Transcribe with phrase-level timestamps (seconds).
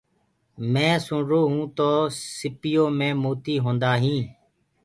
[0.71, 1.89] مينٚ سُڻرو هونٚ تو
[2.35, 4.27] سيٚپو مي موتي هوندآ هينٚ۔